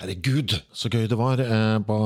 Herregud, 0.00 0.54
så 0.72 0.88
gøy 0.88 1.02
det 1.10 1.16
var 1.20 1.42
eh, 1.44 1.76
på 1.84 1.96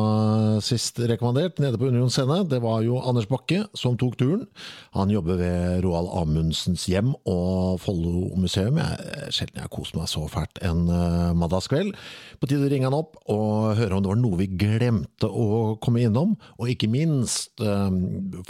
sist 0.66 0.96
rekommandert 0.98 1.60
nede 1.62 1.78
på 1.78 1.86
Union 1.92 2.10
scene. 2.10 2.40
Det 2.50 2.58
var 2.58 2.80
jo 2.82 2.96
Anders 2.98 3.28
Bakke 3.30 3.60
som 3.78 3.94
tok 3.94 4.16
turen. 4.18 4.48
Han 4.96 5.12
jobber 5.14 5.38
ved 5.38 5.84
Roald 5.84 6.10
Amundsens 6.18 6.88
hjem 6.90 7.12
og 7.22 7.78
Follo 7.84 8.32
museum. 8.34 8.80
Jeg, 8.82 9.28
sjelden 9.36 9.62
jeg 9.62 9.70
kost 9.70 9.94
meg 9.94 10.10
så 10.10 10.24
fælt 10.26 10.58
en 10.66 10.88
uh, 10.90 11.30
mandagskveld. 11.38 11.94
På 12.42 12.50
tide 12.50 12.66
å 12.66 12.72
ringe 12.72 12.90
han 12.90 12.98
opp 12.98 13.14
og 13.30 13.78
høre 13.78 13.94
om 13.94 14.02
det 14.02 14.10
var 14.10 14.18
noe 14.24 14.40
vi 14.42 14.50
glemte 14.50 15.30
å 15.30 15.46
komme 15.78 16.02
innom. 16.02 16.34
Og 16.58 16.74
ikke 16.74 16.90
minst 16.90 17.62
eh, 17.62 17.94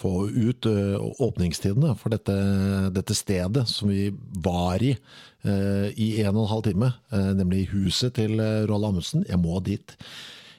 få 0.01 0.15
ut 0.33 0.71
eh, 0.73 0.97
åpningstidene 1.21 1.93
for 2.01 2.17
dette, 2.17 2.35
dette 2.97 3.17
stedet 3.21 3.69
som 3.69 3.93
vi 3.93 4.09
var 4.41 4.81
i 4.81 4.95
eh, 4.97 5.05
i 5.45 6.07
en 6.23 6.37
og 6.37 6.47
en 6.47 6.53
halv 6.53 6.65
time, 6.67 6.93
eh, 7.13 7.33
nemlig 7.37 7.67
huset 7.75 8.15
til 8.17 8.39
eh, 8.41 8.63
Roald 8.69 8.89
Amundsen. 8.89 9.27
Jeg 9.29 9.41
må 9.43 9.59
dit 9.65 9.97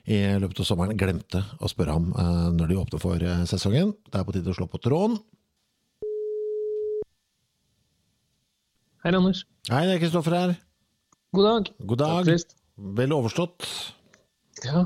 i 0.05 0.17
løpet 0.39 0.61
av 0.61 0.67
sommeren. 0.67 0.97
Glemte 0.99 1.41
å 1.57 1.69
spørre 1.69 1.95
ham 1.95 2.11
eh, 2.13 2.43
når 2.55 2.71
de 2.71 2.77
åpner 2.81 3.01
for 3.01 3.21
eh, 3.21 3.45
sesongen. 3.49 3.95
Det 4.11 4.19
er 4.19 4.27
på 4.27 4.35
tide 4.35 4.53
å 4.53 4.57
slå 4.57 4.67
på 4.69 4.81
tråden. 4.83 5.17
Hei, 9.05 9.13
Anders. 9.13 9.43
Hei, 9.69 9.83
det 9.85 9.97
er 9.97 10.01
Kristoffer 10.01 10.37
her. 10.37 10.55
God 11.35 11.49
dag. 11.49 11.73
God 11.91 12.01
dag. 12.01 12.29
Takk. 12.29 12.55
Vel 12.97 13.13
overstått. 13.15 13.67
Ja. 14.65 14.85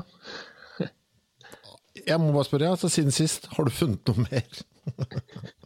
Jeg 2.00 2.16
må 2.20 2.30
bare 2.32 2.46
spørre, 2.48 2.72
altså, 2.72 2.88
siden 2.92 3.12
sist, 3.14 3.48
har 3.54 3.66
du 3.66 3.72
funnet 3.74 4.08
noe 4.08 4.24
mer? 4.24 4.60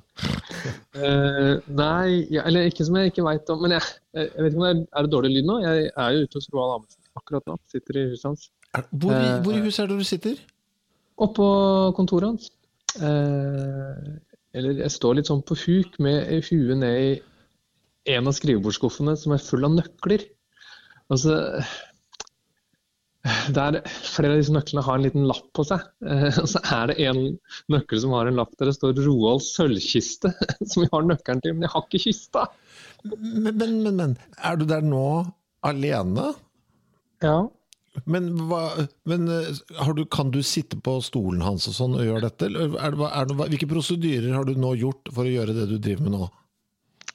Eh, 0.95 1.55
nei, 1.75 2.27
ja, 2.31 2.45
eller 2.47 2.69
ikke 2.71 2.85
som 2.87 2.95
jeg 3.01 3.11
ikke 3.11 3.25
veit 3.27 3.49
om. 3.51 3.63
Men 3.65 3.75
jeg, 3.77 3.83
jeg 4.15 4.29
vet 4.45 4.53
ikke 4.53 4.61
om 4.61 4.67
det 4.67 4.73
er, 4.75 4.83
er 5.01 5.07
det 5.09 5.13
dårlig 5.15 5.31
lyd 5.35 5.49
nå? 5.49 5.57
Jeg 5.65 5.89
er 5.91 6.11
jo 6.15 6.27
ute 6.29 6.39
hos 6.39 6.49
Roald 6.55 6.75
Amundsen 6.77 7.01
akkurat 7.19 7.47
nå. 7.51 7.57
Sitter 7.73 7.99
i 7.99 8.05
huset 8.13 8.29
hans. 8.31 8.45
Hvor, 8.91 9.13
i- 9.15 9.23
Eh, 9.33 9.41
hvor 9.43 9.57
i 9.59 9.63
huset 9.65 9.85
er 9.85 9.91
det 9.91 9.99
du 9.99 10.05
sitter? 10.07 10.37
Oppå 11.25 11.49
kontoret 11.99 12.31
hans. 12.31 12.51
Uh, 12.95 14.19
eller 14.55 14.77
jeg 14.85 14.91
står 14.95 15.17
litt 15.19 15.27
sånn 15.27 15.43
på 15.43 15.57
huk 15.59 15.97
med 16.03 16.29
huet 16.47 16.77
ned 16.79 16.99
i 17.03 18.15
en 18.15 18.29
av 18.31 18.35
skrivebordsskuffene 18.37 19.17
som 19.19 19.33
er 19.35 19.43
full 19.43 19.67
av 19.67 19.73
nøkler. 19.75 20.23
Altså 21.11 21.35
der 23.57 23.81
Flere 24.05 24.35
av 24.35 24.41
disse 24.43 24.53
nøklene 24.53 24.85
har 24.85 24.99
en 24.99 25.07
liten 25.07 25.27
lapp 25.29 25.47
på 25.57 25.65
seg. 25.67 25.85
Eh, 26.05 26.29
og 26.43 26.49
så 26.51 26.61
er 26.77 26.91
det 26.91 26.99
en 27.07 27.23
nøkkel 27.73 28.03
som 28.03 28.13
har 28.17 28.29
en 28.29 28.39
lapp 28.41 28.53
der 28.59 28.69
det 28.71 28.77
står 28.77 28.99
'Roald 29.01 29.45
sølvkiste', 29.47 30.33
som 30.71 30.85
vi 30.85 30.91
har 30.93 31.09
nøkkelen 31.09 31.43
til, 31.45 31.57
men 31.57 31.67
jeg 31.67 31.75
har 31.75 31.87
ikke 31.87 32.05
kista. 32.05 32.47
Men, 33.05 33.51
men, 33.57 33.83
men, 33.83 33.97
men, 33.97 34.17
er 34.37 34.61
du 34.61 34.65
der 34.69 34.85
nå 34.85 35.07
alene? 35.65 36.33
Ja. 37.25 37.39
Men, 38.11 38.31
hva, 38.51 38.63
men 39.09 39.29
eh, 39.31 39.51
har 39.79 39.95
du, 39.97 40.05
kan 40.11 40.33
du 40.35 40.43
sitte 40.43 40.77
på 40.83 40.99
stolen 41.05 41.45
hans 41.47 41.69
og 41.71 41.77
sånn 41.77 41.97
og 41.97 42.05
gjøre 42.05 42.27
dette? 42.27 42.49
Eller 42.51 42.75
er 42.77 42.97
det, 42.97 43.11
er 43.11 43.29
det, 43.31 43.37
hvilke 43.55 43.71
prosedyrer 43.71 44.33
har 44.35 44.49
du 44.49 44.57
nå 44.59 44.75
gjort 44.81 45.13
for 45.15 45.25
å 45.25 45.33
gjøre 45.33 45.55
det 45.57 45.69
du 45.71 45.77
driver 45.79 46.09
med 46.09 46.17
nå? 46.19 46.31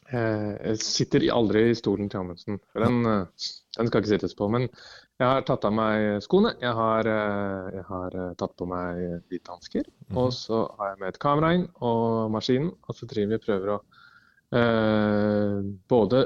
Eh, 0.10 0.52
Jeg 0.72 0.82
sitter 0.82 1.28
aldri 1.36 1.68
i 1.70 1.78
stolen 1.78 2.10
til 2.10 2.24
Amundsen, 2.24 2.62
for 2.72 2.86
den, 2.86 3.04
eh, 3.06 3.50
den 3.80 3.90
skal 3.90 4.04
ikke 4.04 4.12
sittes 4.12 4.36
på. 4.38 4.50
Men 4.52 4.68
jeg 4.68 5.28
har 5.28 5.46
tatt 5.48 5.68
av 5.68 5.76
meg 5.76 6.20
skoene, 6.26 6.54
jeg 6.62 6.76
har, 6.76 7.08
eh, 7.08 7.70
jeg 7.78 7.86
har 7.88 8.18
eh, 8.18 8.36
tatt 8.40 8.56
på 8.60 8.68
meg 8.70 9.00
hvite 9.32 9.56
hansker. 9.56 9.88
Og 10.20 10.34
så 10.36 10.66
har 10.80 10.94
jeg 10.94 11.02
med 11.02 11.14
et 11.14 11.22
kamera 11.24 11.54
inn 11.56 11.66
og 11.86 12.30
maskinen, 12.36 12.74
og 12.88 12.98
så 12.98 13.10
driver 13.10 13.34
vi 13.34 13.40
og 13.40 13.48
prøver 13.48 13.74
å 13.74 13.80
eh, 14.60 15.58
både 15.92 16.24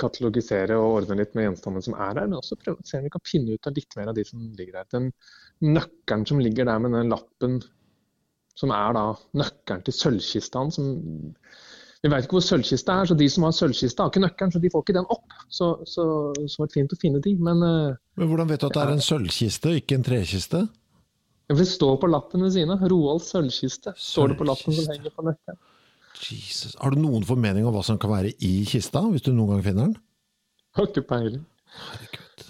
katalogisere 0.00 0.78
og 0.80 1.00
ordne 1.00 1.18
litt 1.20 1.34
med 1.36 1.48
gjenstandene 1.48 1.84
som 1.84 1.96
er 1.98 2.14
her, 2.14 2.22
men 2.24 2.38
også 2.38 2.56
prøve 2.60 2.80
å 2.80 2.88
se 2.88 3.00
om 3.00 3.04
vi 3.04 3.12
kan 3.12 3.26
finne 3.28 3.56
ut 3.56 3.68
av 3.68 3.76
litt 3.76 3.98
mer 3.98 4.12
av 4.12 4.16
de 4.16 4.24
som 4.24 4.46
ligger 4.56 4.78
der. 4.78 4.88
Den 4.94 5.10
nøkkelen 5.76 6.24
som 6.30 6.40
ligger 6.40 6.68
der 6.68 6.80
med 6.80 6.96
den 6.96 7.12
lappen, 7.12 7.58
som 8.56 8.72
er 8.76 8.96
da 8.96 9.04
nøkkelen 9.36 9.84
til 9.86 9.96
sølvkista 9.96 10.62
hans, 10.62 10.80
som 10.80 11.34
vi 12.00 12.08
vet 12.08 12.24
ikke 12.24 12.38
hvor 12.38 12.44
sølvkista 12.44 12.94
er, 12.96 13.08
så 13.10 13.14
de 13.18 13.26
som 13.28 13.44
har 13.44 13.52
sølvkista, 13.52 14.04
har 14.04 14.12
ikke 14.12 14.22
nøkkelen, 14.24 14.52
så 14.54 14.60
de 14.62 14.70
får 14.72 14.84
ikke 14.86 14.96
den 14.96 15.08
opp. 15.12 15.34
Så, 15.52 15.66
så, 15.84 16.04
så 16.48 16.62
var 16.62 16.70
det 16.70 16.76
fint 16.78 16.94
å 16.94 17.00
finne 17.00 17.20
de. 17.24 17.34
Men 17.36 17.64
eh, 17.66 17.98
Men 18.16 18.30
hvordan 18.30 18.48
vet 18.48 18.62
du 18.62 18.68
at 18.70 18.76
det 18.78 18.84
er 18.86 18.92
en 18.94 19.04
sølvkiste, 19.04 19.74
ikke 19.82 19.98
en 19.98 20.06
trekiste? 20.06 20.62
det 21.50 21.66
står 21.66 21.96
på 21.98 22.06
lappen 22.06 22.44
ved 22.46 22.54
siden 22.54 22.72
av. 22.72 22.84
Roald 22.88 23.24
sølvkiste. 23.26 23.92
Står 23.98 24.32
det 24.32 24.38
på 24.38 24.46
lappen 24.46 24.76
som 24.76 24.86
henger 24.92 25.12
på 25.12 25.26
nøkkelen. 25.26 25.58
Jesus. 26.20 26.76
Har 26.78 26.94
du 26.94 27.00
noen 27.00 27.24
formening 27.26 27.66
om 27.66 27.74
hva 27.74 27.82
som 27.86 27.98
kan 28.00 28.12
være 28.12 28.32
i 28.44 28.52
kista, 28.68 29.02
hvis 29.10 29.24
du 29.26 29.32
noen 29.32 29.56
gang 29.56 29.64
finner 29.66 29.88
den? 29.88 29.96
Har 30.78 30.88
ikke 30.88 31.04
peiling. 31.08 31.44
Herregud. 31.74 32.46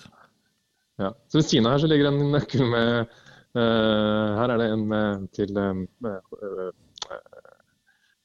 Ja. 1.00 1.10
Så 1.32 1.40
ved 1.40 1.48
siden 1.48 1.66
av 1.66 1.74
her 1.74 1.82
så 1.82 1.88
ligger 1.88 2.10
en 2.10 2.22
nøkkel 2.34 2.66
med 2.68 2.90
uh, 3.56 4.26
Her 4.36 4.52
er 4.52 4.60
det 4.60 4.68
en 4.74 4.86
med, 4.90 5.28
til 5.36 5.56
uh, 5.56 6.70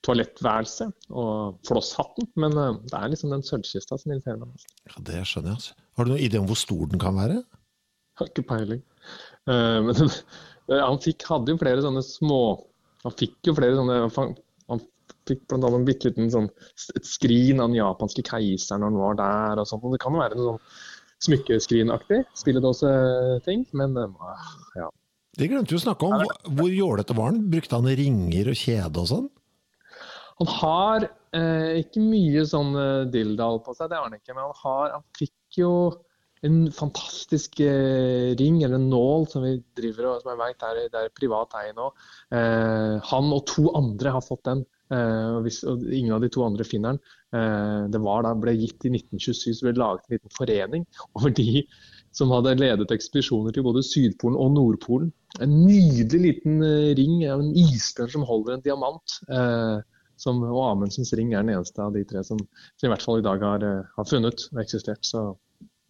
toalettværelse 0.06 0.88
og 1.14 1.60
flosshatten. 1.68 2.30
Men 2.42 2.56
eh, 2.60 2.80
det 2.92 2.98
er 3.00 3.12
liksom 3.12 3.34
den 3.34 3.46
sølvkista 3.46 3.98
som 4.00 4.14
irriterer 4.14 4.40
meg 4.42 4.54
mest. 4.54 4.72
Ja, 4.90 5.04
det 5.10 5.22
skjønner 5.30 5.54
jeg. 5.54 5.60
altså. 5.60 5.78
Har 5.98 6.08
du 6.08 6.14
noen 6.14 6.26
idé 6.26 6.42
om 6.42 6.50
hvor 6.50 6.60
stor 6.60 6.90
den 6.92 7.02
kan 7.02 7.18
være? 7.18 7.42
Har 8.20 8.32
ikke 8.32 8.48
peiling. 8.48 8.82
Eh, 9.52 9.78
men 9.86 9.94
eh, 10.72 10.82
han 10.82 11.00
fikk, 11.04 11.28
hadde 11.30 11.54
jo 11.54 11.62
flere 11.62 11.86
sånne 11.86 12.04
små 12.06 12.42
Han 13.06 13.14
fikk 13.14 13.36
jo 13.46 13.54
flere 13.54 13.78
sånne 13.78 14.00
Han, 14.16 14.32
han 14.72 14.84
fikk 15.30 15.54
annet 15.54 15.78
en 15.78 15.86
bitte 15.86 16.10
liten 16.10 16.32
sånn 16.34 16.48
et 16.98 17.06
skrin 17.06 17.62
av 17.62 17.70
den 17.70 17.78
japanske 17.78 18.26
keiseren 18.26 18.82
når 18.82 18.92
han 18.92 19.02
var 19.04 19.18
der 19.22 19.62
og 19.62 19.70
sånt. 19.70 19.86
Og 19.86 19.96
det 19.96 20.02
kan 20.04 20.16
jo 20.16 20.22
være 20.24 20.38
noe 20.40 20.56
sånn 20.56 20.84
smykkeskrinaktig 21.26 22.20
spilledåseting, 22.38 23.64
men 23.80 23.96
ja. 24.76 24.90
Det 25.36 25.48
glemte 25.50 25.74
jo 25.74 25.80
å 25.80 25.84
snakke 25.86 26.08
om 26.08 26.26
hvor 26.58 26.70
jålete 26.70 27.16
var 27.18 27.32
han? 27.32 27.40
Brukte 27.50 27.80
han 27.80 27.88
ringer 27.98 28.52
og 28.52 28.60
kjede 28.60 29.02
og 29.02 29.08
sånn? 29.10 29.30
Han 30.42 30.52
har 30.52 31.08
eh, 31.36 31.82
ikke 31.84 32.04
mye 32.04 32.44
sånn 32.50 32.76
eh, 32.80 33.06
dilldall 33.12 33.62
på 33.64 33.76
seg, 33.76 33.92
det 33.92 34.00
har 34.00 34.10
han 34.10 34.18
ikke. 34.18 34.34
Men 34.34 34.50
han, 34.50 34.60
har, 34.64 34.94
han 34.98 35.06
fikk 35.16 35.62
jo 35.62 35.72
en 36.46 36.60
fantastisk 36.76 37.60
eh, 37.64 38.36
ring, 38.38 38.62
eller 38.64 38.78
en 38.78 38.90
nål, 38.92 39.28
som 39.32 39.46
vi 39.46 39.56
driver 39.78 40.12
og 40.12 40.22
som 40.22 40.34
jeg 40.34 40.42
vet 40.44 40.66
er, 40.68 40.82
det 40.92 41.02
er 41.02 41.16
privat 41.16 41.56
eie 41.62 41.74
nå. 41.78 41.90
Eh, 42.36 42.96
han 43.12 43.32
og 43.34 43.46
to 43.50 43.70
andre 43.78 44.16
har 44.18 44.26
fått 44.26 44.44
den. 44.50 44.66
Eh, 44.94 45.30
og, 45.38 45.42
hvis, 45.48 45.64
og 45.66 45.82
ingen 45.88 46.14
av 46.18 46.22
de 46.22 46.30
to 46.34 46.44
andre 46.46 46.68
finner 46.68 46.94
den. 46.94 47.16
Eh, 47.40 47.82
det 47.96 48.02
var 48.04 48.28
da, 48.28 48.36
ble 48.38 48.54
gitt 48.60 48.86
i 48.86 48.94
1927, 48.94 49.56
så 49.56 49.66
ble 49.66 49.74
det 49.74 49.82
laget 49.82 50.06
en 50.06 50.18
liten 50.18 50.36
forening 50.36 50.88
over 51.18 51.34
de 51.40 51.66
som 52.16 52.32
hadde 52.32 52.54
ledet 52.60 52.94
ekspedisjoner 52.96 53.56
til 53.56 53.66
både 53.66 53.84
Sydpolen 53.84 54.38
og 54.40 54.54
Nordpolen. 54.56 55.10
En 55.44 55.58
nydelig 55.66 56.22
liten 56.22 56.62
eh, 56.64 56.94
ring 57.00 57.26
en 57.28 57.52
isbjørn 57.66 58.14
som 58.14 58.28
holder 58.28 58.56
en 58.56 58.66
diamant. 58.68 59.20
Eh, 59.32 59.78
som, 60.22 60.42
og 60.48 60.62
Amundsens 60.70 61.14
ring 61.18 61.34
er 61.34 61.46
den 61.46 61.56
eneste 61.58 61.84
av 61.84 61.94
de 61.96 62.04
tre 62.08 62.24
som, 62.28 62.40
som 62.40 62.88
i 62.88 62.92
hvert 62.94 63.06
fall 63.06 63.22
i 63.22 63.26
dag 63.26 63.44
har, 63.44 63.66
eh, 63.68 63.94
har 63.98 64.10
funnet 64.10 64.48
og 64.52 64.62
eksistert. 64.64 65.04
Så 65.06 65.28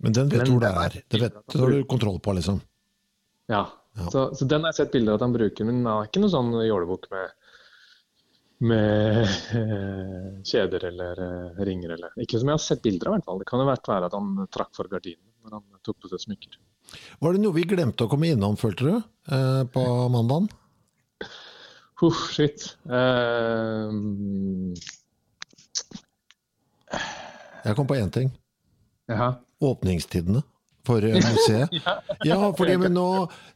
Men 0.04 0.18
den 0.18 0.30
vet 0.34 0.46
du 0.48 0.56
hvor 0.56 0.66
det 0.66 0.74
er. 0.74 1.00
Det, 1.06 1.22
vet, 1.22 1.42
det 1.52 1.62
har 1.62 1.74
du 1.74 1.88
kontroll 1.90 2.20
på, 2.20 2.38
liksom. 2.40 2.62
ja. 3.52 3.66
Ja. 3.96 4.10
Så, 4.12 4.22
så 4.36 4.44
den 4.52 4.66
har 4.66 4.74
jeg 4.74 4.82
sett 4.82 4.92
bilder 4.92 5.14
av 5.14 5.22
at 5.22 5.24
han 5.24 5.34
bruker, 5.38 5.64
men 5.68 5.78
den 5.78 5.88
har 5.88 6.08
ikke 6.10 6.20
noe 6.20 6.34
sånn 6.34 6.50
jålebukk 6.66 7.06
med 7.14 7.30
med 8.58 9.22
eh, 9.22 10.28
kjeder 10.48 10.86
eller 10.88 11.22
eh, 11.26 11.64
ringer 11.68 11.96
eller 11.98 12.14
Ikke 12.24 12.40
som 12.40 12.50
jeg 12.50 12.56
har 12.56 12.64
sett 12.64 12.84
bilder 12.86 13.10
av, 13.10 13.16
i 13.16 13.18
hvert 13.18 13.30
fall. 13.30 13.42
Det 13.42 13.48
kan 13.50 13.62
jo 13.62 13.68
vært 13.68 13.90
være 13.92 14.10
at 14.10 14.16
han 14.16 14.48
trakk 14.54 14.72
for 14.78 14.92
gardinene 14.92 15.34
når 15.46 15.58
han 15.58 15.82
tok 15.86 16.00
på 16.02 16.12
seg 16.12 16.24
smykker. 16.24 16.60
Var 17.22 17.36
det 17.36 17.42
noe 17.44 17.56
vi 17.56 17.66
glemte 17.68 18.06
å 18.06 18.12
komme 18.12 18.30
innom, 18.32 18.56
følte 18.60 18.88
du, 18.88 18.96
eh, 19.36 19.64
på 19.74 19.84
mandagen? 20.14 20.48
Huff, 22.02 22.26
shit. 22.34 22.66
Uh, 22.86 23.92
Jeg 27.66 27.76
kom 27.78 27.88
på 27.90 27.96
én 27.98 28.12
ting. 28.14 28.32
ja. 29.10 29.34
Åpningstidene 29.64 30.42
for 30.86 31.02
eh, 31.08 31.16
museet. 31.16 31.72
Ja, 32.28 32.52
fordi 32.58 32.76
men 32.78 32.92
nå, 32.94 33.06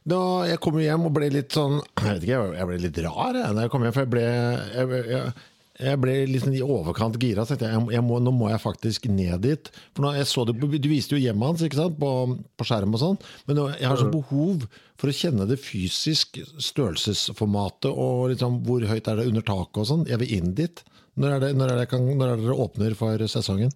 nå 0.08 0.20
Jeg 0.48 0.58
kom 0.64 0.78
hjem 0.80 1.04
og 1.06 1.12
ble 1.14 1.28
litt 1.30 1.52
sånn 1.54 1.76
Jeg 2.00 2.06
vet 2.16 2.24
ikke, 2.24 2.38
jeg 2.56 2.66
ble 2.70 2.78
litt 2.80 3.00
rar 3.04 3.36
jeg, 3.36 3.52
da 3.56 3.66
jeg 3.66 3.70
kom 3.74 3.84
hjem, 3.84 3.92
for 3.94 4.06
jeg 4.06 4.10
ble 4.14 4.22
jeg, 4.24 5.02
jeg, 5.12 5.34
jeg 5.80 6.00
ble 6.02 6.14
sånn 6.42 6.56
i 6.56 6.62
overkant 6.64 7.18
gira. 7.22 7.46
Tenkte 7.48 7.68
jeg, 7.70 7.82
jeg 7.94 8.04
må, 8.06 8.20
nå 8.22 8.32
må 8.36 8.50
jeg 8.50 8.62
faktisk 8.62 9.08
ned 9.10 9.42
dit. 9.46 9.70
For 9.96 10.04
nå, 10.04 10.12
jeg 10.18 10.28
så 10.30 10.44
det, 10.48 10.56
Du 10.60 10.88
viste 10.90 11.16
jo 11.16 11.22
hjemmet 11.22 11.52
hans 11.52 11.64
ikke 11.66 11.80
sant? 11.80 11.98
På, 12.00 12.36
på 12.60 12.68
skjerm 12.68 12.96
og 12.96 13.02
sånn. 13.02 13.18
Men 13.48 13.60
nå, 13.60 13.66
jeg 13.80 13.88
har 13.88 14.00
sånn 14.00 14.14
behov 14.14 14.66
for 15.00 15.10
å 15.10 15.16
kjenne 15.16 15.48
det 15.48 15.60
fysisk 15.62 16.40
størrelsesformatet 16.60 17.90
og 17.90 18.30
liksom, 18.34 18.60
hvor 18.66 18.84
høyt 18.88 19.08
er 19.10 19.20
det 19.20 19.28
under 19.32 19.46
taket 19.46 19.84
og 19.84 19.90
sånn. 19.92 20.08
Jeg 20.10 20.22
vil 20.24 20.34
inn 20.38 20.56
dit. 20.58 20.84
Når 21.20 21.36
er 21.36 21.44
det, 21.44 21.52
når 21.58 21.74
er 21.74 21.82
det, 21.82 21.90
kan, 21.90 22.04
når 22.06 22.34
er 22.34 22.40
det 22.40 22.48
dere 22.48 22.60
åpner 22.66 22.96
for 22.98 23.28
sesongen? 23.32 23.72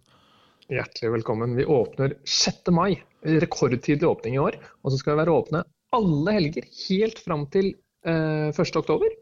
Hjertelig 0.73 1.13
velkommen. 1.19 1.57
Vi 1.59 1.69
åpner 1.69 2.17
6. 2.25 2.73
mai. 2.73 2.95
Rekordtidlig 3.25 4.09
åpning 4.09 4.37
i 4.37 4.45
år. 4.45 4.61
Og 4.85 4.93
så 4.93 5.01
skal 5.01 5.17
vi 5.17 5.25
være 5.25 5.39
åpne 5.41 5.65
alle 5.95 6.35
helger 6.37 6.67
helt 6.89 7.21
fram 7.23 7.47
til 7.55 7.73
eh, 8.07 8.51
1. 8.51 8.79
oktober. 8.81 9.13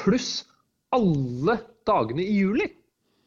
Pluss 0.00 0.44
alle 0.96 1.56
dagene 1.86 2.24
i 2.24 2.36
juli. 2.40 2.66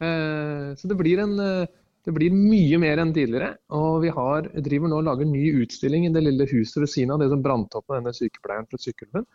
Eh, 0.04 0.76
så 0.76 0.90
det 0.90 0.98
blir, 1.00 1.22
en, 1.24 1.38
eh, 1.40 1.68
det 2.06 2.14
blir 2.16 2.36
mye 2.36 2.80
mer 2.82 3.02
enn 3.04 3.14
tidligere. 3.16 3.54
Og 3.78 4.02
vi 4.04 4.12
har, 4.14 4.50
driver 4.66 4.92
nå 4.92 5.00
og 5.02 5.08
lager 5.10 5.30
ny 5.30 5.46
utstilling 5.64 6.08
i 6.08 6.14
det 6.14 6.26
lille 6.26 6.48
huset 6.52 6.84
ved 6.84 6.92
siden 6.92 7.16
av 7.16 7.24
det 7.24 7.32
som 7.32 7.44
brant 7.46 7.76
opp 7.80 7.88
med 7.90 8.02
denne 8.02 8.16
sykepleieren 8.18 8.68
fra 8.70 8.82
Sykkylven. 8.82 9.28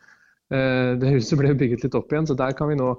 Eh, 0.52 0.92
det 1.00 1.14
huset 1.16 1.40
ble 1.40 1.54
bygget 1.60 1.86
litt 1.86 1.98
opp 1.98 2.12
igjen, 2.12 2.28
så 2.28 2.36
der 2.36 2.56
kan 2.56 2.70
vi 2.72 2.78
nå 2.80 2.94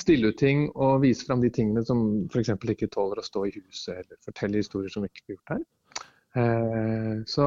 stille 0.00 0.32
ut 0.32 0.38
ting 0.40 0.68
og 0.72 1.02
vise 1.02 1.26
fram 1.28 1.42
de 1.42 1.50
tingene 1.52 1.84
som 1.86 2.24
f.eks. 2.32 2.54
ikke 2.56 2.90
tåler 2.90 3.20
å 3.20 3.26
stå 3.26 3.44
i 3.46 3.54
huset, 3.54 4.00
eller 4.00 4.18
fortelle 4.24 4.62
historier 4.62 4.90
som 4.90 5.04
ikke 5.06 5.26
blir 5.26 5.36
gjort 5.36 5.56
her. 5.56 5.64
Så, 7.28 7.46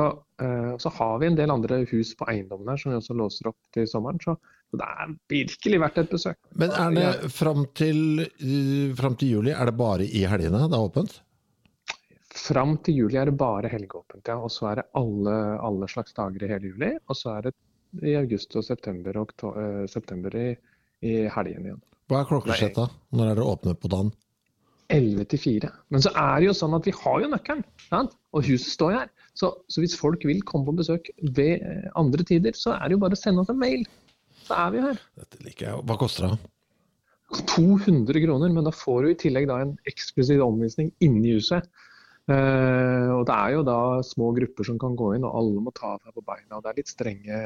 så 0.78 0.90
har 0.94 1.16
vi 1.18 1.26
en 1.26 1.38
del 1.40 1.50
andre 1.50 1.80
hus 1.90 2.12
på 2.20 2.28
eiendommen 2.30 2.70
her 2.70 2.78
som 2.78 2.92
vi 2.92 3.00
også 3.00 3.16
låser 3.18 3.50
opp 3.50 3.58
til 3.74 3.88
sommeren. 3.90 4.22
Så, 4.22 4.36
så 4.76 4.82
det 4.82 4.88
er 4.92 5.14
virkelig 5.32 5.80
verdt 5.84 6.02
et 6.02 6.10
besøk. 6.12 6.40
Men 6.60 6.74
er 6.76 6.96
det 6.96 7.32
fram 7.32 7.66
til, 7.78 8.26
eh, 8.26 8.96
fram 8.98 9.16
til 9.16 9.38
juli, 9.38 9.52
er 9.52 9.66
det 9.72 9.78
bare 9.78 10.04
i 10.04 10.26
helgene 10.28 10.68
det 10.68 10.76
er 10.76 10.90
åpent? 10.90 11.22
Fram 12.36 12.78
til 12.84 13.00
juli 13.00 13.18
er 13.18 13.30
det 13.32 13.38
bare 13.40 13.72
helgeåpent, 13.72 14.28
ja. 14.28 14.36
Og 14.36 14.52
så 14.52 14.72
er 14.72 14.82
det 14.82 14.90
alle, 15.00 15.36
alle 15.64 15.88
slags 15.88 16.14
dager 16.14 16.44
i 16.44 16.52
hele 16.52 16.74
juli. 16.74 16.92
Og 17.08 17.16
så 17.16 17.38
er 17.38 17.48
det 17.48 17.56
i 18.04 18.16
august 18.20 18.56
og 18.60 18.66
september, 18.68 19.22
og 19.22 19.32
eh, 19.56 19.86
september 19.88 20.36
i, 20.36 20.50
i 21.02 21.16
helgen 21.32 21.70
igjen. 21.70 21.82
Hva 22.12 22.22
er 22.22 22.30
klokkeslettet? 22.30 23.00
Når 23.16 23.32
er 23.32 23.40
det 23.40 23.46
åpne 23.46 23.76
på 23.80 23.92
dagen? 23.94 24.12
11 24.94 25.26
til 25.32 25.40
4. 25.40 25.70
Men 25.90 26.04
så 26.04 26.12
er 26.12 26.42
det 26.42 26.50
jo 26.50 26.58
sånn 26.60 26.76
at 26.78 26.86
vi 26.86 26.94
har 26.94 27.22
jo 27.24 27.30
nøkkelen, 27.32 27.64
sant? 27.88 28.18
og 28.36 28.46
huset 28.46 28.74
står 28.74 28.92
jo 28.92 29.00
her. 29.00 29.14
Så, 29.36 29.52
så 29.72 29.82
hvis 29.84 29.96
folk 30.00 30.24
vil 30.28 30.44
komme 30.48 30.70
på 30.70 30.78
besøk 30.80 31.10
ved 31.36 31.64
eh, 31.64 31.88
andre 32.00 32.24
tider, 32.28 32.56
så 32.56 32.76
er 32.78 32.88
det 32.88 32.98
jo 32.98 33.04
bare 33.04 33.18
å 33.18 33.20
sende 33.20 33.44
oss 33.44 33.52
en 33.52 33.60
mail. 33.60 33.86
Så 34.46 34.58
er 34.58 34.76
vi 34.76 34.84
her. 34.84 35.00
Dette 35.18 35.42
liker 35.46 35.68
jeg. 35.70 35.86
Hva 35.90 35.98
koster 36.00 36.30
det? 36.30 36.38
200 37.50 38.22
kroner, 38.22 38.54
men 38.54 38.68
da 38.68 38.72
får 38.74 39.02
du 39.02 39.10
i 39.12 39.20
tillegg 39.26 39.48
da 39.50 39.58
en 39.64 39.74
eksklusiv 39.90 40.44
omvisning 40.46 40.92
inni 41.04 41.34
huset. 41.36 41.66
Eh, 42.26 43.10
og 43.14 43.26
det 43.30 43.36
er 43.36 43.52
jo 43.54 43.64
da 43.66 43.80
små 44.06 44.32
grupper 44.38 44.66
som 44.66 44.78
kan 44.82 44.96
gå 44.98 45.12
inn, 45.16 45.26
og 45.28 45.38
alle 45.42 45.64
må 45.66 45.74
ta 45.78 45.96
seg 45.98 46.14
på 46.14 46.24
beina. 46.26 46.58
og 46.58 46.64
Det 46.64 46.72
er 46.72 46.80
litt 46.80 46.94
strenge 46.94 47.42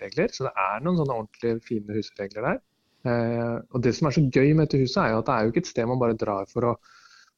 regler, 0.00 0.32
så 0.32 0.48
det 0.48 0.54
er 0.64 0.84
noen 0.84 1.00
sånne 1.00 1.16
ordentlige 1.20 1.60
fine 1.68 1.96
husregler 1.96 2.48
der. 2.48 2.62
Eh, 3.08 3.56
og 3.72 3.82
Det 3.84 3.94
som 3.96 4.08
er 4.08 4.16
så 4.16 4.24
gøy 4.24 4.54
med 4.54 4.66
dette 4.66 4.82
huset, 4.82 5.02
er 5.04 5.12
jo 5.12 5.20
at 5.20 5.28
det 5.28 5.36
er 5.36 5.44
jo 5.44 5.52
ikke 5.52 5.64
et 5.64 5.72
sted 5.72 5.88
man 5.88 6.00
bare 6.00 6.18
drar 6.18 6.48
for 6.50 6.72
å 6.72 6.74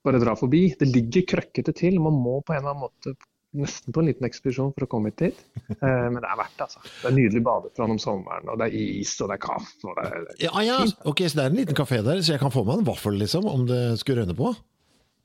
bare 0.06 0.22
dra 0.22 0.34
forbi. 0.38 0.62
Det 0.78 0.88
ligger 0.88 1.28
krøkkete 1.34 1.74
til. 1.76 2.00
Man 2.00 2.16
må 2.18 2.40
på 2.40 2.54
en 2.54 2.62
eller 2.62 2.74
annen 2.74 2.86
måte 2.86 3.14
nesten 3.56 3.94
på 3.94 4.02
en 4.02 4.08
liten 4.10 4.26
ekspedisjon 4.28 4.72
for 4.76 4.86
å 4.86 4.90
komme 4.90 5.10
hit 5.10 5.24
dit. 5.24 5.44
Eh, 5.70 6.06
men 6.12 6.18
det 6.20 6.28
er 6.28 6.38
verdt 6.38 6.56
det, 6.56 6.66
altså. 6.66 6.82
Det 6.86 7.08
er 7.10 7.14
nydelig 7.16 7.42
badestrand 7.46 7.94
om 7.94 8.00
sommeren, 8.02 8.48
og 8.52 8.58
det 8.60 8.68
er 8.68 8.74
is, 8.78 9.12
og 9.22 9.30
det 9.30 9.38
er 9.38 9.44
kaffe. 9.44 9.78
og 9.86 9.98
det 9.98 10.08
er, 10.08 10.26
Ja, 10.46 10.64
ja, 10.66 10.80
ok, 11.08 11.22
så 11.26 11.38
det 11.38 11.44
er 11.44 11.52
en 11.52 11.60
liten 11.60 11.78
kafé 11.78 12.02
der, 12.06 12.20
så 12.22 12.34
jeg 12.34 12.42
kan 12.42 12.52
få 12.54 12.64
meg 12.68 12.80
en 12.80 12.90
vaffel, 12.90 13.16
liksom, 13.20 13.48
om 13.50 13.64
det 13.70 13.80
skulle 14.02 14.24
røyne 14.24 14.36
på? 14.36 14.52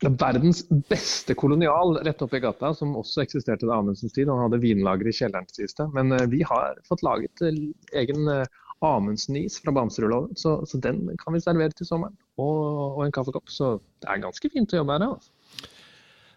Det 0.04 0.10
er 0.10 0.18
verdens 0.20 0.60
beste 0.90 1.36
kolonial 1.40 1.96
rett 2.04 2.22
oppe 2.24 2.40
i 2.40 2.44
gata, 2.44 2.74
som 2.76 2.98
også 3.00 3.24
eksisterte 3.24 3.68
da 3.68 3.78
Amundsens 3.80 4.16
tid. 4.16 4.28
Han 4.28 4.44
hadde 4.44 4.60
vinlager 4.64 5.08
i 5.08 5.14
kjelleren, 5.16 5.48
til 5.48 5.64
siste. 5.64 5.88
Men 5.96 6.12
eh, 6.18 6.28
vi 6.32 6.42
har 6.48 6.76
fått 6.88 7.04
laget 7.06 7.44
eh, 7.46 7.62
egen 8.02 8.28
eh, 8.32 8.44
Amundsen-is 8.84 9.62
fra 9.64 9.72
Bamserudloven, 9.76 10.36
så, 10.36 10.58
så 10.68 10.82
den 10.84 11.08
kan 11.22 11.36
vi 11.36 11.42
servere 11.44 11.72
til 11.78 11.88
sommeren. 11.88 12.18
Og, 12.36 12.60
og 12.98 13.06
en 13.06 13.16
kaffekopp. 13.16 13.48
Så 13.48 13.78
det 14.04 14.12
er 14.12 14.26
ganske 14.26 14.52
fint 14.52 14.76
å 14.76 14.82
jobbe 14.82 14.98
her. 14.98 15.08
Altså. 15.16 15.72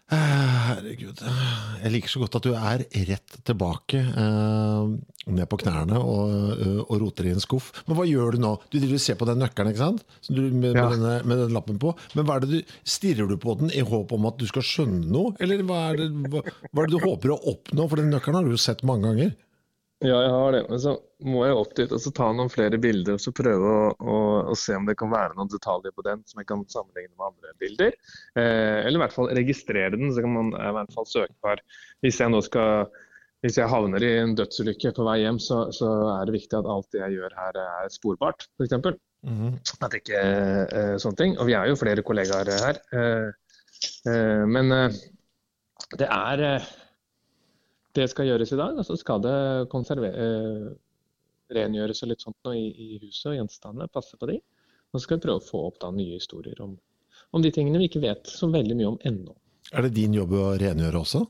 Herregud. 0.09 1.19
Jeg 1.83 1.91
liker 1.93 2.09
så 2.11 2.21
godt 2.23 2.37
at 2.39 2.45
du 2.47 2.53
er 2.57 2.81
rett 3.09 3.35
tilbake, 3.45 3.99
eh, 4.01 4.93
ned 5.29 5.49
på 5.51 5.59
knærne 5.61 5.99
og, 6.01 6.31
eh, 6.57 6.79
og 6.81 6.95
roter 7.03 7.27
i 7.29 7.33
en 7.35 7.43
skuff. 7.43 7.69
Men 7.87 7.97
hva 7.99 8.07
gjør 8.09 8.33
du 8.33 8.39
nå? 8.41 8.55
Du 8.71 8.79
driver 8.79 8.97
og 8.97 9.03
ser 9.03 9.19
på 9.19 9.27
den 9.29 9.37
nøkkelen, 9.43 9.69
ikke 9.73 9.83
sant? 9.83 10.03
Som 10.25 10.35
du, 10.39 10.41
med, 10.49 10.73
Ja. 10.75 10.89
med, 10.89 10.97
denne, 10.97 11.25
med 11.25 11.37
den 11.43 11.53
lappen 11.53 11.77
på. 11.79 11.93
Men 12.15 12.25
hva 12.25 12.37
er 12.37 12.39
det 12.45 12.49
du, 12.49 12.73
stirrer 12.83 13.27
du 13.29 13.37
på 13.37 13.57
den 13.59 13.69
i 13.69 13.81
håp 13.85 14.11
om 14.11 14.25
at 14.25 14.37
du 14.37 14.47
skal 14.47 14.61
skjønne 14.65 15.05
noe? 15.05 15.35
Eller 15.39 15.61
hva 15.61 15.91
er 15.93 15.97
det, 15.97 16.09
hva, 16.31 16.41
hva 16.41 16.83
er 16.83 16.87
det 16.87 16.97
du 16.97 17.05
håper 17.05 17.35
å 17.35 17.41
oppnå? 17.53 17.87
For 17.89 17.95
den 18.01 18.09
nøkkelen 18.09 18.35
har 18.41 18.43
du 18.49 18.51
jo 18.57 18.57
sett 18.57 18.81
mange 18.83 19.05
ganger. 19.11 19.35
Ja, 19.99 20.15
jeg 20.23 20.31
har 20.31 20.53
det. 20.55 20.61
Men 20.69 20.79
så 20.79 20.93
må 21.27 21.43
jeg 21.43 21.57
opp 21.59 21.73
dit 21.75 21.91
og 21.91 21.99
så 21.99 22.11
ta 22.15 22.29
noen 22.31 22.51
flere 22.51 22.79
bilder 22.79 23.17
og 23.17 23.23
så 23.23 23.33
prøve 23.35 23.73
å, 23.73 23.89
å, 23.99 24.19
å 24.53 24.55
se 24.55 24.77
om 24.77 24.87
det 24.87 24.95
kan 24.99 25.11
være 25.11 25.35
noen 25.35 25.51
detaljer 25.51 25.91
på 25.91 26.05
den 26.07 26.23
som 26.29 26.39
jeg 26.39 26.47
kan 26.47 26.63
sammenligne 26.71 27.11
med 27.17 27.27
andre 27.33 27.51
bilder. 27.59 27.97
Eh, 28.39 28.79
eller 28.85 28.95
i 28.95 29.03
hvert 29.03 29.17
fall 29.17 29.31
registrere 29.35 29.97
den, 29.97 30.13
så 30.15 30.23
kan 30.23 30.37
man 30.37 30.53
i 30.55 30.71
hvert 30.77 30.95
fall 30.95 31.09
søke 31.09 31.35
på 31.43 31.51
her. 31.51 31.63
Hvis 32.05 32.21
jeg 32.23 32.31
nå 32.31 32.39
skal 32.47 32.87
hvis 33.43 33.55
jeg 33.55 33.71
havner 33.71 34.03
i 34.03 34.15
en 34.19 34.33
dødsulykke 34.35 34.91
på 34.95 35.03
vei 35.07 35.21
hjem, 35.21 35.37
så, 35.39 35.61
så 35.75 35.89
er 36.17 36.27
det 36.27 36.35
viktig 36.35 36.57
at 36.57 36.67
alt 36.67 36.89
det 36.91 36.99
jeg 36.99 37.15
gjør 37.15 37.35
her 37.37 37.59
er 37.61 37.93
sporbart, 37.93 38.49
f.eks. 38.59 38.75
At 39.79 39.95
ikke 39.95 40.19
eh, 40.19 40.95
sånne 40.99 41.19
ting. 41.19 41.37
Og 41.39 41.47
vi 41.47 41.55
er 41.55 41.69
jo 41.71 41.77
flere 41.79 42.03
kollegaer 42.07 42.51
her. 42.63 42.81
Eh, 42.95 43.55
eh, 44.11 44.43
men 44.47 44.75
eh, 44.75 44.99
det 45.99 46.09
er 46.11 46.43
eh, 46.49 46.67
Det 47.99 48.07
skal 48.11 48.29
gjøres 48.29 48.53
i 48.55 48.59
dag, 48.59 48.77
og 48.79 48.87
så 48.87 48.95
skal 48.99 49.23
det 49.25 49.35
eh, 49.67 50.69
rengjøres 51.55 52.03
og 52.05 52.11
litt 52.11 52.23
sånt 52.23 52.37
nå 52.47 52.55
i, 52.55 52.67
i 52.69 52.99
huset 53.03 53.33
og 53.33 53.37
gjenstandene. 53.39 53.89
Passe 53.91 54.19
på 54.19 54.29
de. 54.29 54.39
Og 54.89 54.97
så 54.97 55.05
skal 55.05 55.19
vi 55.19 55.25
prøve 55.27 55.41
å 55.41 55.45
få 55.45 55.65
opp 55.67 55.81
da 55.83 55.91
nye 55.93 56.17
historier 56.17 56.61
om, 56.63 56.77
om 57.35 57.43
de 57.43 57.51
tingene 57.53 57.81
vi 57.81 57.89
ikke 57.89 58.03
vet 58.03 58.29
så 58.29 58.49
veldig 58.49 58.77
mye 58.79 58.93
om 58.93 58.99
ennå. 59.09 59.35
Er 59.73 59.85
det 59.85 59.93
din 59.97 60.15
jobb 60.17 60.33
å 60.33 60.45
rengjøre 60.61 61.01
også? 61.03 61.25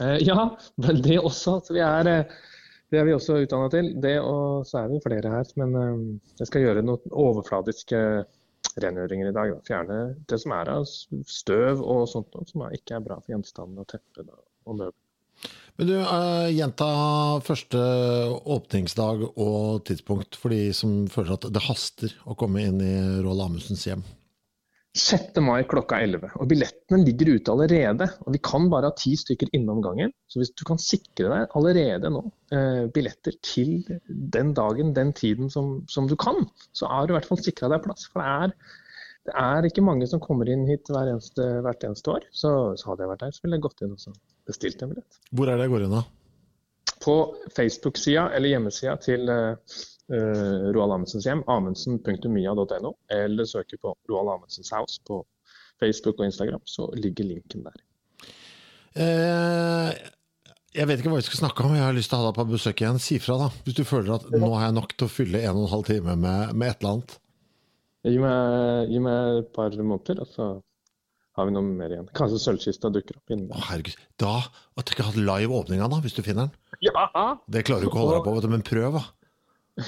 Eh, 0.00 0.18
ja, 0.26 0.56
det 0.76 1.18
også. 1.18 1.60
Så 1.64 1.76
vi 1.76 1.84
er, 1.84 2.10
eh, 2.10 2.40
det 2.90 3.00
er 3.00 3.08
vi 3.08 3.14
også 3.16 3.40
utdanna 3.44 3.70
til. 3.72 3.94
Det 4.02 4.18
og 4.20 4.66
så 4.68 4.84
er 4.84 4.92
vi 4.92 5.00
flere 5.04 5.32
her. 5.32 5.54
Men 5.60 5.78
eh, 5.80 6.04
jeg 6.42 6.50
skal 6.50 6.66
gjøre 6.66 6.84
noen 6.84 7.16
overfladiske 7.24 8.02
rengjøringer 8.80 9.30
i 9.30 9.36
dag. 9.36 9.54
Da. 9.54 9.62
Fjerne 9.66 10.00
det 10.28 10.40
som 10.42 10.56
er 10.56 10.74
av 10.76 10.88
støv 10.88 11.80
og 11.80 12.08
sånt 12.12 12.34
noe 12.36 12.48
som 12.50 12.66
ikke 12.68 12.98
er 12.98 13.06
bra 13.06 13.20
for 13.22 13.34
gjenstandene 13.34 13.86
og 13.86 13.94
teppene 13.94 14.36
og 14.36 14.76
møblene. 14.76 15.09
Men 15.80 15.88
du, 15.88 15.94
uh, 15.96 16.48
gjenta 16.52 16.86
første 17.46 17.80
åpningsdag 18.52 19.22
og 19.30 19.84
tidspunkt 19.88 20.36
for 20.36 20.52
de 20.52 20.74
som 20.76 21.06
føler 21.08 21.38
at 21.38 21.46
det 21.54 21.62
haster 21.64 22.12
å 22.28 22.36
komme 22.36 22.66
inn 22.68 22.82
i 22.84 22.94
Roald 23.24 23.46
Amundsens 23.46 23.86
hjem. 23.88 24.04
6. 24.98 25.38
mai 25.46 25.62
klokka 25.70 26.00
11. 26.02 26.32
Og 26.42 26.48
billettene 26.50 27.04
ligger 27.04 27.36
ute 27.36 27.52
allerede. 27.52 28.08
Og 28.26 28.34
vi 28.34 28.40
kan 28.42 28.66
bare 28.72 28.90
ha 28.90 28.96
ti 28.98 29.12
stykker 29.18 29.52
innom 29.54 29.78
gangen. 29.84 30.10
Så 30.26 30.40
hvis 30.40 30.50
du 30.58 30.64
kan 30.66 30.82
sikre 30.82 31.30
deg 31.30 31.54
allerede 31.58 32.10
nå 32.10 32.24
eh, 32.54 32.88
billetter 32.90 33.36
til 33.46 33.76
den 34.08 34.50
dagen, 34.58 34.90
den 34.96 35.14
tiden 35.14 35.50
som, 35.52 35.78
som 35.90 36.10
du 36.10 36.16
kan, 36.18 36.42
så 36.74 36.90
har 36.90 37.06
du 37.06 37.14
i 37.14 37.18
hvert 37.18 37.30
fall 37.30 37.42
sikra 37.42 37.70
deg 37.70 37.84
plass. 37.86 38.08
For 38.10 38.22
det 38.22 38.32
er, 38.50 38.56
det 39.28 39.34
er 39.36 39.66
ikke 39.68 39.84
mange 39.84 40.08
som 40.08 40.22
kommer 40.22 40.48
inn 40.48 40.64
hit 40.68 40.88
hver 40.88 41.10
eneste, 41.12 41.44
hvert 41.64 41.84
eneste 41.86 42.14
år. 42.14 42.26
Så, 42.32 42.50
så 42.80 42.90
hadde 42.90 43.04
jeg 43.04 43.12
vært 43.12 43.24
der, 43.26 43.34
så 43.36 43.44
ville 43.44 43.58
jeg 43.58 43.66
gått 43.66 43.84
inn 43.84 43.94
og 43.96 44.20
bestilt 44.48 44.82
en 44.82 44.94
billett. 44.94 45.20
Hvor 45.36 45.50
er 45.50 45.60
det 45.60 45.66
jeg 45.68 45.74
går 45.74 45.86
inn 45.86 45.96
da? 45.98 46.04
På 47.00 47.16
Facebook-sida 47.56 48.26
eller 48.36 48.54
hjemmesida 48.54 48.96
til 49.00 49.28
uh, 49.30 49.52
Roald 50.10 50.96
Amundsens 50.96 51.28
hjem, 51.28 51.44
amundsen.mia.no, 51.52 52.94
eller 53.16 53.48
søke 53.48 53.80
på 53.80 53.94
Roald 54.10 54.32
Amundsens 54.36 54.72
House 54.74 55.00
på 55.08 55.22
Facebook 55.80 56.20
og 56.20 56.28
Instagram, 56.28 56.64
så 56.68 56.88
ligger 56.96 57.28
linken 57.28 57.64
der. 57.64 57.78
Eh, 59.00 59.92
jeg 60.74 60.88
vet 60.88 61.00
ikke 61.00 61.12
hva 61.12 61.20
vi 61.20 61.28
skal 61.28 61.40
snakke 61.44 61.64
om, 61.64 61.76
jeg 61.76 61.86
har 61.86 61.96
lyst 61.96 62.12
til 62.12 62.18
å 62.18 62.24
ha 62.24 62.28
deg 62.28 62.36
på 62.40 62.48
besøk 62.50 62.82
igjen. 62.82 63.00
Si 63.02 63.16
fra 63.22 63.38
da, 63.40 63.48
hvis 63.64 63.78
du 63.78 63.84
føler 63.86 64.18
at 64.18 64.28
nå 64.34 64.50
har 64.52 64.68
jeg 64.68 64.76
nok 64.76 64.94
til 64.96 65.08
å 65.08 65.12
fylle 65.12 65.40
en 65.44 65.56
og 65.56 65.66
en 65.66 65.74
halv 65.76 65.88
time 65.88 66.16
med, 66.20 66.54
med 66.54 66.72
et 66.72 66.82
eller 66.82 66.96
annet. 66.98 67.16
Gi 68.06 68.16
meg, 68.16 68.88
gi 68.88 69.00
meg 69.04 69.42
et 69.42 69.48
par 69.52 69.74
måneder, 69.76 70.22
og 70.24 70.28
så 70.32 70.50
har 71.36 71.46
vi 71.48 71.54
noe 71.54 71.64
mer 71.64 71.92
igjen. 71.92 72.08
Kanskje 72.16 72.40
sølvkista 72.42 72.90
dukker 72.92 73.18
opp 73.18 73.32
innen 73.32 73.52
Å, 73.52 73.60
herregud. 73.68 73.96
Da 74.20 74.34
at 74.40 74.86
du 74.88 74.94
ikke 74.94 75.04
har 75.04 75.12
hatt 75.12 75.20
live 75.20 75.56
åpninga, 75.56 75.88
da, 75.92 76.00
hvis 76.04 76.16
du 76.16 76.22
finner 76.24 76.48
den. 76.48 76.84
Ja! 76.88 77.06
Det 77.52 77.64
klarer 77.68 77.84
du 77.84 77.90
ikke 77.90 78.00
å 78.00 78.04
holde 78.06 78.18
deg 78.18 78.28
på, 78.28 78.36
vet 78.36 78.46
du, 78.46 78.52
men 78.54 78.64
prøv, 78.66 78.96
da. 78.96 79.04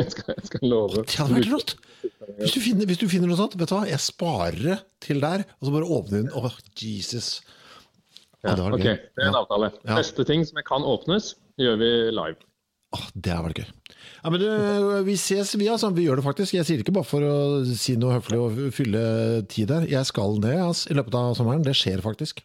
jeg, 0.00 0.06
skal, 0.14 0.34
jeg 0.36 0.46
skal 0.48 0.64
love. 0.66 1.02
Det 1.02 1.18
hadde 1.18 1.36
vært 1.36 1.50
rått. 1.52 1.74
Hvis 2.40 2.54
du, 2.54 2.60
finner, 2.62 2.88
hvis 2.88 3.02
du 3.02 3.06
finner 3.10 3.30
noe 3.30 3.38
sånt, 3.38 3.56
vet 3.58 3.70
du 3.70 3.76
hva, 3.76 3.82
jeg 3.90 4.02
sparer 4.02 4.60
det 4.62 4.78
til 5.02 5.22
der, 5.22 5.44
og 5.58 5.68
så 5.68 5.74
bare 5.74 5.90
åpner 5.98 6.22
den. 6.22 6.30
Åh, 6.38 6.60
Jesus. 6.78 7.32
Ja, 8.40 8.54
det 8.56 8.64
ok, 8.64 8.86
det 8.86 9.20
er 9.20 9.28
en 9.28 9.42
avtale. 9.42 9.74
Ja. 9.82 9.98
Neste 9.98 10.24
ting 10.28 10.46
som 10.48 10.62
kan 10.66 10.86
åpnes, 10.86 11.34
gjør 11.60 11.82
vi 11.82 11.90
live. 12.14 12.40
Åh, 12.96 13.06
det 13.14 13.34
har 13.34 13.44
vært 13.46 13.62
gøy. 13.62 13.70
Ja, 14.22 14.30
men 14.32 14.40
det, 14.42 15.04
Vi 15.06 15.16
ses, 15.16 15.54
vi 15.58 15.68
altså. 15.72 15.90
Vi 15.96 16.06
gjør 16.06 16.20
det 16.20 16.26
faktisk. 16.26 16.54
Jeg 16.54 16.66
sier 16.68 16.80
det 16.80 16.86
ikke 16.86 16.96
bare 16.98 17.08
for 17.08 17.24
å 17.24 17.36
si 17.68 17.96
noe 18.00 18.18
høflig 18.18 18.40
og 18.40 18.58
fylle 18.76 19.02
tid 19.50 19.70
der. 19.72 19.86
Jeg 19.90 20.08
skal 20.08 20.40
det 20.42 20.56
altså, 20.60 20.90
i 20.90 20.98
løpet 20.98 21.16
av 21.20 21.34
sommeren. 21.38 21.64
Det 21.66 21.76
skjer 21.78 22.02
faktisk. 22.04 22.42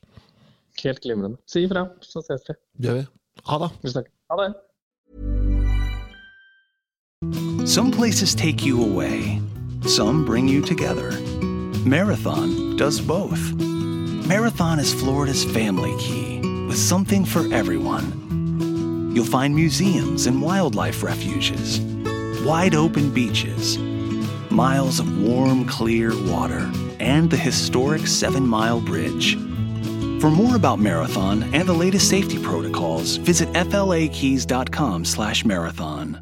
Helt 0.84 1.02
glimrende. 1.04 1.40
Si 1.48 1.64
ifra, 1.66 1.88
så 2.04 2.24
ses 2.26 2.44
vi. 2.50 2.58
Det 2.80 2.92
gjør 2.92 3.02
vi. 3.02 3.08
Ha 3.52 3.60
det. 3.64 3.72
Vi 3.84 3.96
snakkes. 3.96 4.14
Ha 4.32 4.40
det. 4.44 4.54
Some 7.66 7.92
places 7.92 8.36
take 8.36 8.64
you 8.64 8.84
away, 8.84 9.42
some 9.88 10.26
bring 10.26 10.48
you 10.48 10.62
together. 10.62 11.12
Marathon 11.86 12.78
does 12.78 13.00
both. 13.02 13.40
Marathon 14.28 14.80
is 14.80 14.94
Florida's 14.94 15.44
family 15.44 15.96
key 16.00 16.40
with 16.68 16.78
something 16.78 17.26
for 17.26 17.52
everyone. 17.54 18.25
You'll 19.16 19.24
find 19.24 19.56
museums 19.56 20.28
and 20.28 20.42
wildlife 20.42 21.02
refuges, 21.02 21.80
wide 22.46 22.76
open 22.76 23.14
beaches, 23.14 23.78
miles 24.50 25.00
of 25.00 25.22
warm, 25.22 25.66
clear 25.66 26.12
water, 26.30 26.70
and 27.00 27.32
the 27.32 27.38
historic 27.38 28.08
Seven 28.08 28.46
Mile 28.46 28.82
Bridge. 28.82 29.38
For 30.20 30.30
more 30.30 30.58
about 30.58 30.80
Marathon 30.80 31.44
and 31.54 31.66
the 31.66 31.74
latest 31.74 32.10
safety 32.10 32.38
protocols, 32.38 33.16
visit 33.16 33.48
flakeys.com/marathon. 33.56 36.20